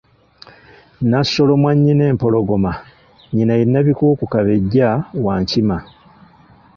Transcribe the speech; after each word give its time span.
Nassolo 1.09 1.53
Mwannyinempologoma, 1.61 2.71
nnyina 3.29 3.53
ye 3.59 3.65
Nabikuku 3.71 4.23
Kabejja 4.33 4.87
wa 5.25 5.35
Nkima. 5.41 5.77